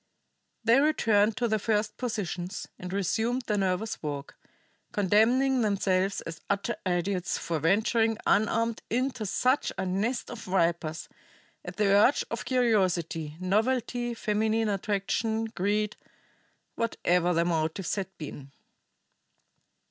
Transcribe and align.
They 0.63 0.79
returned 0.81 1.37
to 1.37 1.47
their 1.47 1.59
first 1.59 1.95
positions, 1.97 2.67
and 2.79 2.91
resumed 2.91 3.43
their 3.43 3.59
nervous 3.59 4.01
walk, 4.01 4.35
condemning 4.93 5.61
themselves 5.61 6.21
as 6.21 6.41
utter 6.49 6.75
idiots 6.87 7.37
for 7.37 7.59
venturing 7.59 8.17
unarmed 8.25 8.81
into 8.89 9.27
such 9.27 9.71
a 9.77 9.85
nest 9.85 10.31
of 10.31 10.41
vipers 10.41 11.07
at 11.63 11.75
the 11.77 11.85
urge 11.85 12.25
of 12.31 12.45
curiosity, 12.45 13.37
novelty, 13.39 14.15
feminine 14.15 14.69
attraction, 14.69 15.45
greed 15.45 15.97
whatever 16.73 17.31
their 17.31 17.45
motives 17.45 17.93
had 17.93 18.09
been. 18.17 18.51